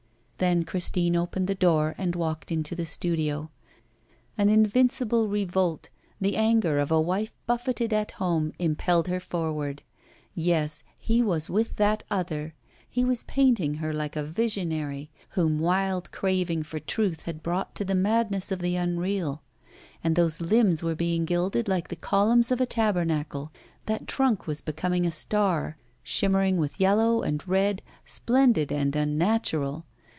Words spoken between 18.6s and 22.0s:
the unreal; and those limbs were being gilded like the